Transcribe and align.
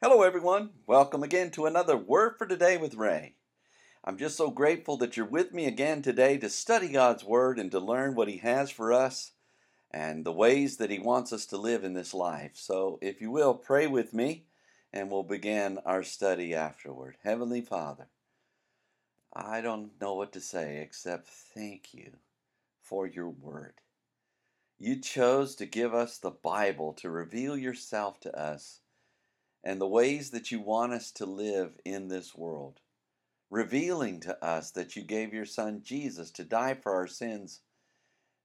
Hello, 0.00 0.22
everyone. 0.22 0.70
Welcome 0.86 1.24
again 1.24 1.50
to 1.50 1.66
another 1.66 1.96
Word 1.96 2.38
for 2.38 2.46
Today 2.46 2.76
with 2.76 2.94
Ray. 2.94 3.34
I'm 4.04 4.16
just 4.16 4.36
so 4.36 4.48
grateful 4.48 4.96
that 4.98 5.16
you're 5.16 5.26
with 5.26 5.52
me 5.52 5.66
again 5.66 6.02
today 6.02 6.38
to 6.38 6.48
study 6.48 6.90
God's 6.90 7.24
Word 7.24 7.58
and 7.58 7.68
to 7.72 7.80
learn 7.80 8.14
what 8.14 8.28
He 8.28 8.36
has 8.36 8.70
for 8.70 8.92
us 8.92 9.32
and 9.90 10.24
the 10.24 10.30
ways 10.30 10.76
that 10.76 10.90
He 10.90 11.00
wants 11.00 11.32
us 11.32 11.46
to 11.46 11.56
live 11.56 11.82
in 11.82 11.94
this 11.94 12.14
life. 12.14 12.52
So, 12.54 13.00
if 13.02 13.20
you 13.20 13.32
will, 13.32 13.54
pray 13.54 13.88
with 13.88 14.14
me 14.14 14.44
and 14.92 15.10
we'll 15.10 15.24
begin 15.24 15.78
our 15.84 16.04
study 16.04 16.54
afterward. 16.54 17.16
Heavenly 17.24 17.60
Father, 17.60 18.06
I 19.34 19.60
don't 19.60 20.00
know 20.00 20.14
what 20.14 20.30
to 20.34 20.40
say 20.40 20.78
except 20.80 21.26
thank 21.26 21.92
you 21.92 22.12
for 22.80 23.04
your 23.04 23.30
Word. 23.30 23.74
You 24.78 25.00
chose 25.00 25.56
to 25.56 25.66
give 25.66 25.92
us 25.92 26.18
the 26.18 26.30
Bible 26.30 26.92
to 26.98 27.10
reveal 27.10 27.58
yourself 27.58 28.20
to 28.20 28.40
us 28.40 28.78
and 29.64 29.80
the 29.80 29.86
ways 29.86 30.30
that 30.30 30.50
you 30.50 30.60
want 30.60 30.92
us 30.92 31.10
to 31.12 31.26
live 31.26 31.78
in 31.84 32.08
this 32.08 32.34
world, 32.34 32.80
revealing 33.50 34.20
to 34.20 34.44
us 34.44 34.70
that 34.70 34.96
you 34.96 35.02
gave 35.02 35.32
your 35.34 35.44
Son 35.44 35.82
Jesus 35.82 36.30
to 36.30 36.44
die 36.44 36.74
for 36.74 36.94
our 36.94 37.06
sins 37.06 37.60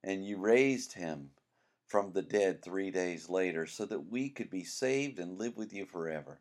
and 0.03 0.25
you 0.25 0.37
raised 0.37 0.93
him 0.93 1.31
from 1.87 2.11
the 2.11 2.21
dead 2.21 2.61
three 2.61 2.91
days 2.91 3.29
later 3.29 3.65
so 3.65 3.85
that 3.85 4.09
we 4.09 4.29
could 4.29 4.49
be 4.49 4.63
saved 4.63 5.19
and 5.19 5.37
live 5.37 5.55
with 5.55 5.71
you 5.71 5.85
forever. 5.85 6.39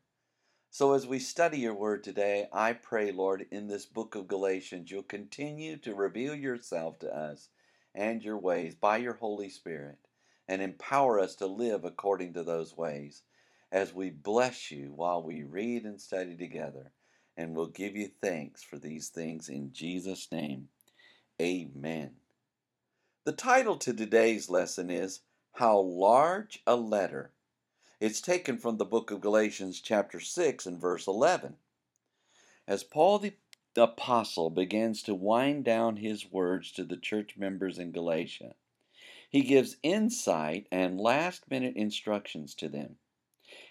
So, 0.71 0.95
as 0.95 1.07
we 1.07 1.19
study 1.19 1.59
your 1.59 1.75
word 1.75 2.03
today, 2.03 2.49
I 2.51 2.73
pray, 2.73 3.13
Lord, 3.13 3.47
in 3.51 3.69
this 3.69 3.85
book 3.85 4.15
of 4.15 4.27
Galatians, 4.27 4.91
you'll 4.91 5.03
continue 5.03 5.77
to 5.77 5.95
reveal 5.95 6.35
yourself 6.35 6.99
to 7.01 7.15
us 7.15 7.51
and 7.95 8.25
your 8.25 8.39
ways 8.39 8.75
by 8.75 8.97
your 8.97 9.13
Holy 9.13 9.51
Spirit 9.51 9.99
and 10.49 10.63
empower 10.63 11.21
us 11.21 11.37
to 11.37 11.47
live 11.47 11.85
according 11.85 12.33
to 12.33 12.43
those 12.43 12.75
ways 12.75 13.23
as 13.73 13.95
we 13.95 14.11
bless 14.11 14.71
you 14.71 14.93
while 14.95 15.23
we 15.23 15.43
read 15.43 15.85
and 15.85 15.99
study 15.99 16.37
together. 16.37 16.93
And 17.39 17.57
we'll 17.57 17.69
give 17.69 17.97
you 17.97 18.11
thanks 18.21 18.63
for 18.63 18.79
these 18.79 19.09
things 19.09 19.49
in 19.49 19.73
Jesus' 19.73 20.31
name. 20.31 20.69
Amen. 21.41 22.11
The 23.25 23.33
title 23.33 23.77
to 23.79 23.95
today's 23.95 24.51
lesson 24.51 24.91
is 24.91 25.21
How 25.53 25.79
Large 25.79 26.63
a 26.67 26.77
Letter. 26.77 27.33
It's 27.99 28.21
taken 28.21 28.59
from 28.59 28.77
the 28.77 28.85
book 28.85 29.11
of 29.11 29.23
Galatians, 29.23 29.81
chapter 29.81 30.21
6, 30.21 30.67
and 30.67 30.79
verse 30.79 31.07
11. 31.07 31.55
As 32.69 32.85
Paul 32.85 33.21
the 33.21 33.33
apostle 33.75 34.51
begins 34.51 35.03
to 35.05 35.15
wind 35.15 35.65
down 35.65 35.97
his 35.97 36.31
words 36.31 36.73
to 36.73 36.85
the 36.85 36.99
church 36.99 37.39
members 37.39 37.79
in 37.79 37.91
Galatia, 37.91 38.55
he 39.31 39.41
gives 39.41 39.79
insight 39.83 40.67
and 40.71 41.01
last 41.01 41.51
minute 41.51 41.77
instructions 41.77 42.55
to 42.57 42.69
them. 42.69 42.97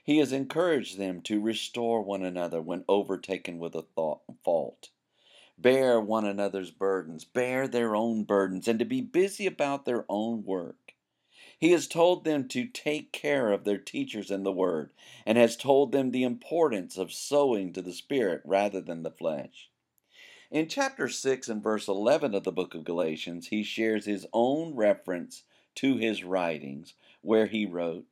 He 0.03 0.17
has 0.17 0.31
encouraged 0.31 0.97
them 0.97 1.21
to 1.21 1.41
restore 1.41 2.01
one 2.01 2.23
another 2.23 2.61
when 2.61 2.85
overtaken 2.87 3.59
with 3.59 3.75
a 3.75 3.81
thought, 3.81 4.21
fault, 4.43 4.89
bear 5.57 5.99
one 5.99 6.25
another's 6.25 6.71
burdens, 6.71 7.23
bear 7.23 7.67
their 7.67 7.95
own 7.95 8.23
burdens, 8.23 8.67
and 8.67 8.79
to 8.79 8.85
be 8.85 9.01
busy 9.01 9.45
about 9.45 9.85
their 9.85 10.05
own 10.09 10.43
work. 10.43 10.93
He 11.57 11.71
has 11.71 11.87
told 11.87 12.23
them 12.23 12.47
to 12.47 12.65
take 12.65 13.11
care 13.11 13.51
of 13.51 13.63
their 13.63 13.77
teachers 13.77 14.31
in 14.31 14.43
the 14.43 14.51
Word, 14.51 14.91
and 15.25 15.37
has 15.37 15.55
told 15.55 15.91
them 15.91 16.09
the 16.09 16.23
importance 16.23 16.97
of 16.97 17.13
sowing 17.13 17.71
to 17.73 17.81
the 17.81 17.93
Spirit 17.93 18.41
rather 18.43 18.81
than 18.81 19.03
the 19.03 19.11
flesh. 19.11 19.69
In 20.49 20.67
chapter 20.67 21.07
6 21.07 21.47
and 21.47 21.63
verse 21.63 21.87
11 21.87 22.33
of 22.33 22.43
the 22.43 22.51
book 22.51 22.75
of 22.75 22.83
Galatians, 22.83 23.47
he 23.47 23.63
shares 23.63 24.05
his 24.05 24.27
own 24.33 24.75
reference 24.75 25.43
to 25.75 25.97
his 25.97 26.23
writings, 26.23 26.95
where 27.21 27.45
he 27.45 27.65
wrote, 27.65 28.05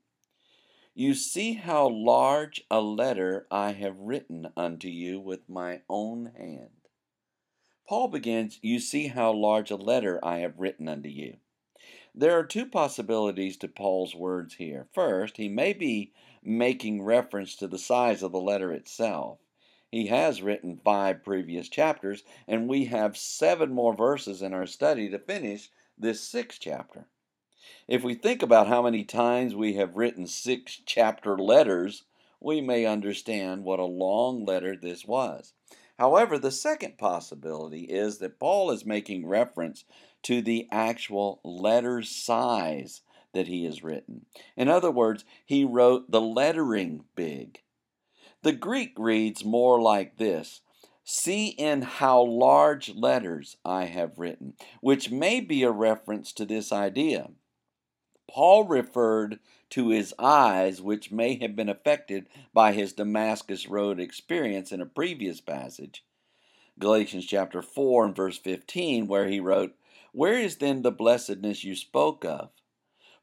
you 0.99 1.13
see 1.13 1.53
how 1.53 1.87
large 1.87 2.61
a 2.69 2.81
letter 2.81 3.47
I 3.49 3.71
have 3.71 3.97
written 3.97 4.49
unto 4.57 4.89
you 4.89 5.17
with 5.17 5.47
my 5.47 5.79
own 5.87 6.33
hand. 6.37 6.89
Paul 7.87 8.09
begins, 8.09 8.59
You 8.61 8.81
see 8.81 9.07
how 9.07 9.31
large 9.31 9.71
a 9.71 9.77
letter 9.77 10.19
I 10.21 10.39
have 10.39 10.59
written 10.59 10.89
unto 10.89 11.07
you. 11.07 11.37
There 12.13 12.37
are 12.37 12.43
two 12.43 12.65
possibilities 12.65 13.55
to 13.59 13.69
Paul's 13.69 14.13
words 14.13 14.55
here. 14.55 14.89
First, 14.91 15.37
he 15.37 15.47
may 15.47 15.71
be 15.71 16.11
making 16.43 17.01
reference 17.01 17.55
to 17.55 17.67
the 17.69 17.79
size 17.79 18.21
of 18.21 18.33
the 18.33 18.41
letter 18.41 18.73
itself. 18.73 19.39
He 19.89 20.07
has 20.07 20.41
written 20.41 20.81
five 20.83 21.23
previous 21.23 21.69
chapters, 21.69 22.25
and 22.45 22.67
we 22.67 22.85
have 22.85 23.15
seven 23.15 23.71
more 23.71 23.95
verses 23.95 24.41
in 24.41 24.53
our 24.53 24.65
study 24.65 25.09
to 25.11 25.19
finish 25.19 25.69
this 25.97 26.19
sixth 26.19 26.59
chapter. 26.59 27.07
If 27.87 28.03
we 28.03 28.13
think 28.13 28.41
about 28.43 28.67
how 28.67 28.81
many 28.81 29.03
times 29.03 29.55
we 29.55 29.73
have 29.73 29.97
written 29.97 30.27
six 30.27 30.81
chapter 30.85 31.37
letters, 31.37 32.03
we 32.39 32.61
may 32.61 32.85
understand 32.85 33.63
what 33.63 33.79
a 33.79 33.85
long 33.85 34.45
letter 34.45 34.75
this 34.75 35.05
was. 35.05 35.53
However, 35.97 36.37
the 36.37 36.51
second 36.51 36.97
possibility 36.97 37.81
is 37.81 38.19
that 38.19 38.39
Paul 38.39 38.71
is 38.71 38.85
making 38.85 39.27
reference 39.27 39.83
to 40.23 40.41
the 40.41 40.67
actual 40.71 41.41
letter 41.43 42.01
size 42.03 43.01
that 43.33 43.47
he 43.47 43.65
has 43.65 43.83
written. 43.83 44.25
In 44.55 44.69
other 44.69 44.91
words, 44.91 45.25
he 45.45 45.65
wrote 45.65 46.11
the 46.11 46.21
lettering 46.21 47.03
big. 47.15 47.61
The 48.43 48.53
Greek 48.53 48.93
reads 48.97 49.43
more 49.43 49.81
like 49.81 50.17
this 50.17 50.61
See 51.03 51.47
in 51.47 51.81
how 51.81 52.21
large 52.21 52.93
letters 52.95 53.57
I 53.65 53.85
have 53.85 54.19
written, 54.19 54.53
which 54.79 55.09
may 55.09 55.39
be 55.39 55.63
a 55.63 55.71
reference 55.71 56.31
to 56.33 56.45
this 56.45 56.71
idea. 56.71 57.31
Paul 58.29 58.65
referred 58.65 59.39
to 59.71 59.89
his 59.89 60.13
eyes, 60.19 60.83
which 60.83 61.11
may 61.11 61.39
have 61.39 61.55
been 61.55 61.67
affected 61.67 62.27
by 62.53 62.73
his 62.73 62.93
Damascus 62.93 63.67
Road 63.67 63.99
experience 63.99 64.71
in 64.71 64.81
a 64.81 64.85
previous 64.85 65.41
passage, 65.41 66.05
Galatians 66.77 67.25
chapter 67.25 67.63
4 67.63 68.05
and 68.05 68.15
verse 68.15 68.37
15, 68.37 69.07
where 69.07 69.27
he 69.27 69.39
wrote, 69.39 69.75
Where 70.11 70.37
is 70.37 70.57
then 70.57 70.83
the 70.83 70.91
blessedness 70.91 71.63
you 71.63 71.75
spoke 71.75 72.23
of? 72.23 72.51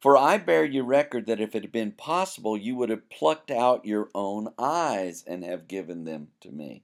For 0.00 0.16
I 0.16 0.38
bear 0.38 0.64
you 0.64 0.82
record 0.82 1.26
that 1.26 1.40
if 1.40 1.54
it 1.54 1.62
had 1.62 1.72
been 1.72 1.92
possible, 1.92 2.56
you 2.56 2.74
would 2.74 2.90
have 2.90 3.08
plucked 3.08 3.52
out 3.52 3.84
your 3.84 4.10
own 4.12 4.52
eyes 4.58 5.22
and 5.24 5.44
have 5.44 5.68
given 5.68 6.02
them 6.02 6.32
to 6.40 6.50
me. 6.50 6.82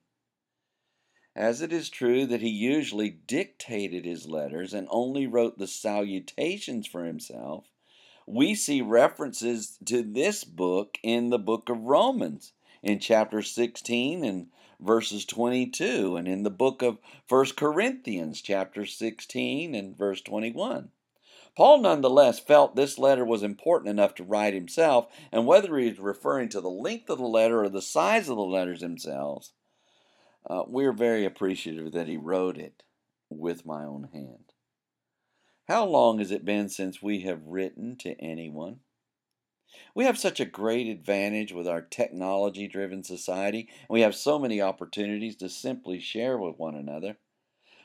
As 1.35 1.61
it 1.61 1.73
is 1.73 1.91
true 1.91 2.25
that 2.27 2.41
he 2.41 2.51
usually 2.51 3.11
dictated 3.11 4.05
his 4.05 4.29
letters 4.29 4.73
and 4.73 4.87
only 4.91 5.27
wrote 5.27 5.59
the 5.59 5.67
salutations 5.67 6.87
for 6.87 7.05
himself, 7.05 7.72
we 8.27 8.55
see 8.55 8.83
references 8.83 9.79
to 9.85 10.03
this 10.03 10.45
book 10.45 10.99
in 11.03 11.31
the 11.31 11.39
book 11.39 11.69
of 11.69 11.83
Romans 11.83 12.53
in 12.83 12.99
chapter 12.99 13.43
16 13.43 14.25
and 14.25 14.47
verses 14.81 15.25
22 15.25 16.17
and 16.17 16.27
in 16.27 16.43
the 16.43 16.51
book 16.51 16.83
of 16.83 16.99
1 17.29 17.47
Corinthians 17.57 18.41
chapter 18.41 18.85
16 18.85 19.75
and 19.75 19.97
verse 19.97 20.21
21. 20.21 20.91
Paul 21.55 21.79
nonetheless 21.79 22.39
felt 22.39 22.77
this 22.77 22.99
letter 22.99 23.25
was 23.25 23.43
important 23.43 23.91
enough 23.91 24.15
to 24.15 24.25
write 24.25 24.55
himself, 24.55 25.07
and 25.31 25.47
whether 25.47 25.77
he 25.77 25.89
is 25.89 25.99
referring 25.99 26.49
to 26.51 26.63
the 26.63 26.71
length 26.71 27.11
of 27.11 27.19
the 27.19 27.25
letter 27.25 27.63
or 27.63 27.69
the 27.69 27.83
size 27.83 28.29
of 28.31 28.37
the 28.37 28.43
letters 28.43 28.81
themselves, 28.81 29.53
uh, 30.49 30.63
we're 30.67 30.93
very 30.93 31.25
appreciative 31.27 31.93
that 31.93 32.09
he 32.09 32.17
wrote 32.17 32.57
it 32.57 32.83
with 33.29 33.67
my 33.67 33.85
own 33.85 34.09
hand. 34.13 34.53
How 35.69 35.85
long 35.85 36.19
has 36.19 36.31
it 36.31 36.45
been 36.45 36.69
since 36.69 37.01
we 37.01 37.21
have 37.21 37.47
written 37.47 37.97
to 37.99 38.21
anyone? 38.21 38.81
We 39.95 40.05
have 40.05 40.19
such 40.19 40.41
a 40.41 40.45
great 40.45 40.89
advantage 40.89 41.53
with 41.53 41.69
our 41.69 41.81
technology 41.81 42.67
driven 42.67 43.05
society, 43.05 43.69
and 43.71 43.89
we 43.89 44.01
have 44.01 44.15
so 44.15 44.39
many 44.39 44.61
opportunities 44.61 45.37
to 45.37 45.49
simply 45.49 46.01
share 46.01 46.37
with 46.37 46.59
one 46.59 46.75
another. 46.75 47.17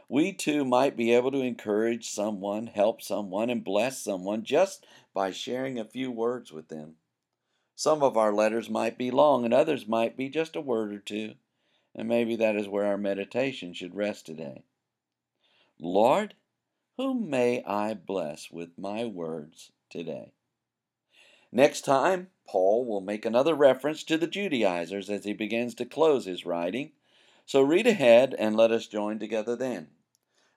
We 0.09 0.33
too 0.33 0.65
might 0.65 0.97
be 0.97 1.13
able 1.13 1.31
to 1.31 1.41
encourage 1.41 2.09
someone, 2.09 2.67
help 2.67 3.01
someone, 3.01 3.49
and 3.49 3.63
bless 3.63 4.01
someone 4.01 4.43
just 4.43 4.85
by 5.13 5.31
sharing 5.31 5.77
a 5.77 5.85
few 5.85 6.11
words 6.11 6.51
with 6.51 6.69
them. 6.69 6.95
Some 7.75 8.01
of 8.01 8.17
our 8.17 8.33
letters 8.33 8.69
might 8.69 8.97
be 8.97 9.11
long, 9.11 9.45
and 9.45 9.53
others 9.53 9.87
might 9.87 10.17
be 10.17 10.29
just 10.29 10.55
a 10.55 10.61
word 10.61 10.93
or 10.93 10.99
two, 10.99 11.35
and 11.93 12.07
maybe 12.07 12.35
that 12.37 12.55
is 12.55 12.67
where 12.67 12.85
our 12.85 12.97
meditation 12.97 13.73
should 13.73 13.95
rest 13.95 14.25
today. 14.25 14.63
Lord, 15.79 16.33
whom 16.97 17.29
may 17.29 17.63
I 17.63 17.93
bless 17.93 18.49
with 18.49 18.77
my 18.77 19.05
words 19.05 19.71
today? 19.89 20.33
Next 21.51 21.81
time, 21.81 22.31
Paul 22.47 22.85
will 22.85 23.01
make 23.01 23.23
another 23.23 23.53
reference 23.53 24.03
to 24.05 24.17
the 24.17 24.27
Judaizers 24.27 25.09
as 25.09 25.23
he 25.23 25.33
begins 25.33 25.75
to 25.75 25.85
close 25.85 26.25
his 26.25 26.45
writing. 26.45 26.93
So 27.45 27.61
read 27.61 27.85
ahead 27.85 28.33
and 28.37 28.55
let 28.55 28.71
us 28.71 28.87
join 28.87 29.19
together 29.19 29.55
then. 29.55 29.89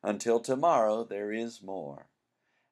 Until 0.02 0.40
tomorrow, 0.40 1.04
there 1.04 1.30
is 1.30 1.62
more. 1.62 2.06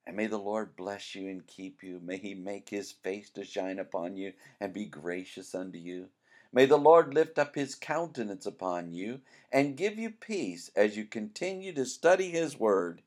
And 0.07 0.17
may 0.17 0.27
the 0.27 0.39
Lord 0.39 0.75
bless 0.75 1.15
you 1.15 1.29
and 1.29 1.47
keep 1.47 1.83
you. 1.83 2.01
May 2.03 2.17
he 2.17 2.35
make 2.35 2.71
his 2.71 2.93
face 2.93 3.29
to 3.31 3.45
shine 3.45 3.79
upon 3.79 4.17
you 4.17 4.33
and 4.59 4.73
be 4.73 4.87
gracious 4.87 5.55
unto 5.55 5.79
you. 5.79 6.09
May 6.51 6.65
the 6.65 6.79
Lord 6.79 7.13
lift 7.13 7.39
up 7.39 7.55
his 7.55 7.75
countenance 7.75 8.47
upon 8.47 8.93
you 8.93 9.21
and 9.53 9.77
give 9.77 9.99
you 9.99 10.09
peace 10.09 10.71
as 10.75 10.97
you 10.97 11.05
continue 11.05 11.75
to 11.75 11.85
study 11.85 12.31
his 12.31 12.59
word 12.59 13.03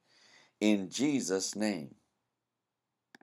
in 0.61 0.89
Jesus' 0.89 1.55
name. 1.55 1.95